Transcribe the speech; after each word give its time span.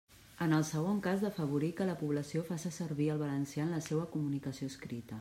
En 0.45 0.53
el 0.59 0.63
segon 0.69 1.01
cas, 1.07 1.21
d'afavorir 1.25 1.69
que 1.81 1.87
la 1.91 1.97
població 2.01 2.43
faça 2.49 2.73
servir 2.81 3.13
el 3.17 3.23
valencià 3.27 3.67
en 3.71 3.75
la 3.79 3.87
seua 3.93 4.13
comunicació 4.17 4.75
escrita. 4.77 5.09